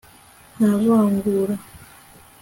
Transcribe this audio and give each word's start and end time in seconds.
nta 0.57 0.71
vangura 0.83 1.55